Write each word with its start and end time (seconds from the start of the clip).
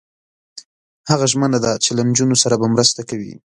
هغه 1.09 1.25
ژمنه 1.31 1.59
ده 1.65 1.71
چې 1.83 1.89
له 1.97 2.01
نجونو 2.09 2.35
سره 2.43 2.55
به 2.61 2.67
مرسته 2.73 3.01
کوي. 3.09 3.33